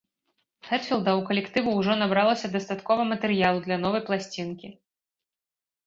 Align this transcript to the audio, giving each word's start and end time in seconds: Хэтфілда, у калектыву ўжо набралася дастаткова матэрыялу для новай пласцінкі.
Хэтфілда, 0.69 1.11
у 1.19 1.21
калектыву 1.27 1.75
ўжо 1.81 1.99
набралася 2.01 2.53
дастаткова 2.57 3.07
матэрыялу 3.13 3.59
для 3.69 3.77
новай 3.87 4.01
пласцінкі. 4.09 4.67